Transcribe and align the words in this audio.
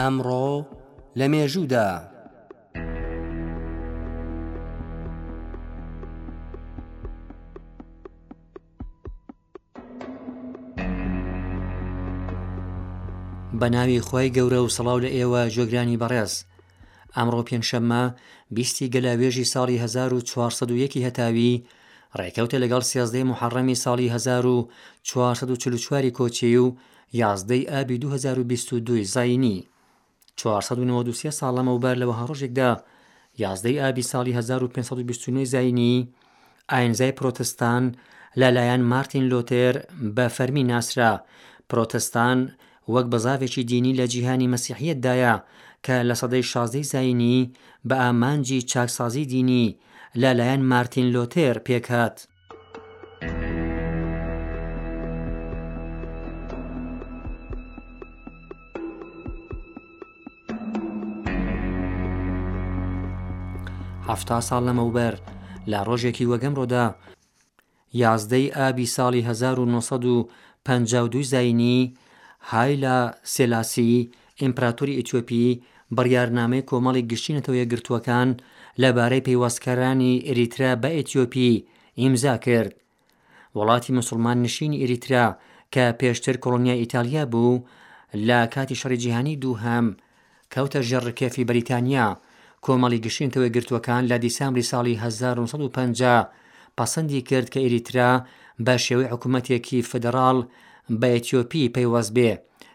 ئەمڕۆ 0.00 0.48
لە 1.18 1.26
مێژوودا 1.32 1.88
بە 1.98 2.04
ناوی 13.74 14.00
خۆی 14.06 14.32
گەورە 14.36 14.60
و 14.62 14.72
سەڵاو 14.76 14.98
لە 15.04 15.08
ئێوە 15.16 15.42
جۆگرانی 15.54 16.00
بەڕێز 16.02 16.32
ئەمڕۆ 17.16 17.40
پێنجشەممە 17.48 18.04
بیستی 18.54 18.90
گەلاوێژی 18.94 19.50
ساڵی 19.52 19.76
1940 19.84 20.98
هەتاوی 21.06 21.62
ڕێکەوتە 22.18 22.56
لەگەڵ 22.64 22.82
سیازدەی 22.90 23.28
محەڕەمی 23.30 23.80
ساڵی 23.84 24.06
1940 24.14 26.16
کۆچی 26.18 26.56
و 26.64 26.66
یازدەی 27.20 27.68
ئابی 27.70 27.96
2022 28.02 29.04
زینی 29.16 29.58
1992 30.42 31.32
ساڵەمە 31.40 31.72
وبار 31.76 31.96
لەوە 32.02 32.14
هەڕۆژێکدا 32.20 32.70
یازدەی 33.42 33.80
ئابی 33.82 34.08
ساڵی 34.12 34.32
1529 34.38 35.44
زینی 35.54 35.94
ئاینزای 36.72 37.16
پرۆتستان 37.18 37.82
لەلایەن 38.40 38.82
مارتین 38.92 39.24
لۆتێر 39.32 39.74
بە 40.16 40.26
فەرمی 40.36 40.64
ناسرا 40.70 41.12
پرۆتستان 41.70 42.38
وەک 42.94 43.06
بەزاوێکی 43.12 43.62
دینی 43.72 43.96
لە 44.00 44.04
جیهانی 44.12 44.50
مەسیحیتدایە 44.54 45.34
کە 45.84 45.96
لە 46.08 46.14
سەدەی 46.20 46.44
شازدەی 46.52 46.86
زینی 46.92 47.38
بە 47.88 47.94
ئامانجی 48.02 48.60
چاکسازی 48.70 49.24
دینی 49.34 49.66
لەلایەن 50.22 50.62
مارتین 50.72 51.06
لۆتێر 51.14 51.56
پێکات. 51.66 52.16
هەفتا 64.10 64.36
ساڵ 64.48 64.62
لەمەوبەر 64.68 65.14
لە 65.70 65.78
ڕۆژێکی 65.88 66.28
وەگەمڕۆدا 66.30 66.84
یازدەی 68.02 68.46
ئابی 68.56 68.86
ساڵی 68.96 69.22
1952 69.28 71.22
زینی 71.34 71.78
هایلا 72.50 72.98
سێلاسی 73.34 73.92
ئیمپراتوری 74.42 74.98
ئیتیۆپی 74.98 75.44
بڕیارنامەی 75.96 76.66
کۆمەڵی 76.70 77.06
گشتینەتەوە 77.12 77.56
یەگرتوەکان 77.62 78.28
لەبارەی 78.82 79.24
پەیوەستکارانی 79.26 80.22
ئریترا 80.30 80.70
بە 80.82 80.88
ئەتیۆپی 80.96 81.52
ئیمزا 82.00 82.34
کرد. 82.46 82.72
وڵاتی 83.58 83.90
مسلمان 83.98 84.38
نشینی 84.46 84.82
ئریترا 84.84 85.26
کە 85.74 85.84
پێشتر 86.00 86.36
کۆلۆنیا 86.44 86.74
ئیتالیا 86.82 87.24
بوو 87.32 87.62
لە 88.28 88.38
کاتی 88.54 88.78
شەڕی 88.80 89.00
جیهانی 89.04 89.36
دووهەم 89.42 89.86
کەوتە 90.52 90.80
ژێڕکێفی 90.88 91.44
بریتانیا 91.50 92.08
کۆمەڵی 92.66 93.00
گشتینتەوە 93.06 93.48
گرتوەکان 93.56 94.02
لە 94.10 94.16
دیسامبری 94.24 94.66
ساڵی 94.70 94.94
1950 95.04 96.26
پەسەندی 96.78 97.20
کرد 97.28 97.46
کە 97.52 97.56
ئریترا 97.66 98.10
بە 98.64 98.74
شێوەی 98.84 99.10
حکوومەتێکی 99.12 99.86
فدەرال 99.90 100.38
بە 101.00 101.06
ئەتیۆپی 101.14 101.70
پەیوەز 101.74 102.08
بێ 102.16 102.30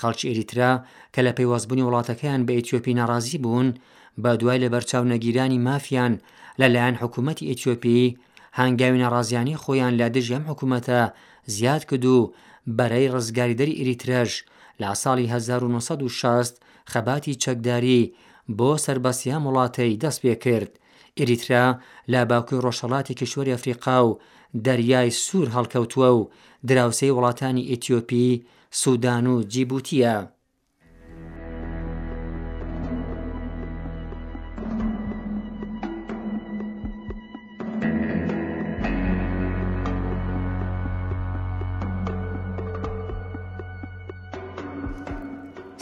خەڵکی 0.00 0.28
ئریترا 0.32 0.72
کە 1.14 1.20
لە 1.26 1.32
پەیوەزبوونی 1.38 1.86
وڵاتەکەیان 1.88 2.40
بە 2.46 2.52
ئەتیۆپی 2.58 2.96
ناڕازی 3.00 3.38
بوون 3.44 3.68
بە 4.22 4.30
دوای 4.40 4.58
لە 4.64 4.68
بەرچاو 4.74 5.04
نەگیرانی 5.14 5.62
مافیان 5.68 6.12
لەلایەن 6.60 6.96
حکوومەتتی 7.02 7.48
ئەتیۆپی 7.50 8.14
هەنگاوی 8.60 9.02
ناڕازیانی 9.04 9.56
خۆیان 9.62 9.94
لە 10.00 10.06
دژیان 10.16 10.44
حکوومەتە 10.50 11.00
زیاد 11.54 11.82
کرد 11.90 12.04
و 12.14 12.18
بەرەی 12.78 13.08
ڕزگاریدەری 13.14 13.78
ئریترەش 13.80 14.32
لە 14.80 14.88
ساڵی 15.02 15.26
1960 15.34 16.52
خەباتی 16.92 17.34
چەکداری 17.42 18.02
بۆ 18.58 18.70
سربەسییان 18.86 19.42
وڵاتەی 19.46 19.96
دەست 20.02 20.20
پێ 20.22 20.34
کرد 20.44 20.72
ئریترا 21.18 21.64
لا 22.12 22.20
باوکوی 22.30 22.62
ڕۆژەڵاتی 22.64 23.18
کشوەری 23.20 23.54
ئەفریقا 23.54 23.96
و 24.06 24.18
دەریای 24.66 25.10
سوور 25.24 25.48
هەڵکەوتووە 25.56 26.10
و 26.18 26.28
دراوسەی 26.68 27.14
وڵاتانی 27.16 27.68
ئیتیۆپی 27.70 28.42
سوودان 28.70 29.26
و 29.32 29.34
جیبوتیە. 29.52 30.14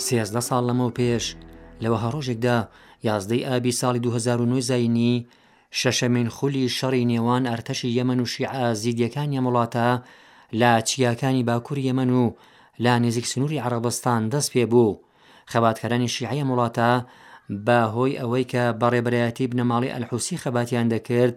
سیزدە 0.06 0.40
ساڵ 0.48 0.62
لەمە 0.68 0.84
و 0.86 0.94
پێش 0.98 1.24
لەوە 1.82 1.98
هەڕۆژێکدا 2.04 2.56
یازدەی 3.08 3.44
ئابی 3.48 3.76
ساڵی 3.80 4.00
2009 4.06 4.60
زینی 4.70 5.26
شەشەمین 5.80 6.28
خولی 6.36 6.68
شەڕی 6.76 7.08
نێوان 7.12 7.42
ئەرتەشی 7.50 7.94
یەمن 7.98 8.20
و 8.22 8.26
شیع 8.32 8.52
زیدیەکان 8.82 9.28
یەمەڵاتە 9.36 9.86
لا 10.60 10.72
چیاکانی 10.88 11.46
باکووری 11.48 11.86
یەمن 11.88 12.10
و 12.20 12.24
لا 12.84 12.94
نزیک 13.04 13.26
سنووری 13.32 13.62
عربستان 13.68 14.22
دەست 14.32 14.50
پێ 14.54 14.64
بوو 14.72 14.98
خەباتکەرانی 15.52 16.08
شیعە 16.16 16.44
مڵاتە 16.50 16.90
باهۆی 17.66 18.18
ئەوەی 18.20 18.44
کە 18.52 18.64
بەڕێبەتی 18.80 19.50
بنەماڵی 19.50 19.92
ئەلحوسی 19.94 20.40
خەباتیان 20.42 20.86
دەکرد 20.94 21.36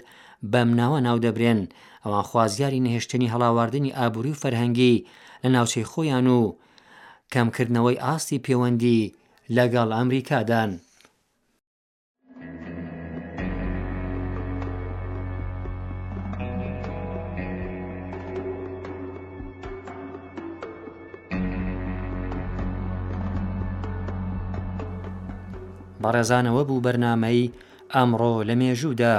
بەم 0.52 0.70
ناوە 0.80 1.00
ناو 1.08 1.18
دەبرێن 1.26 1.62
ئەوان 2.04 2.24
خوازیاری 2.30 2.84
نهێشتنی 2.88 3.32
هەڵاواردنی 3.34 3.96
ئابووری 3.98 4.34
و 4.34 4.40
فەرهەنگی 4.42 4.96
لە 5.44 5.48
ناوچەی 5.56 5.88
خۆیان 5.92 6.28
و 6.38 6.42
کەمکردنەوەی 7.34 7.98
ئاستی 8.04 8.44
پەیوەندی 8.46 9.02
لەگەڵ 9.58 9.90
ئەمریکادان. 9.98 10.72
بەڕێزانەوە 26.06 26.62
بوو 26.68 26.84
بەرنمەی 26.86 27.52
ئەمڕۆ 27.94 28.34
لە 28.48 28.54
مێژوودا. 28.60 29.16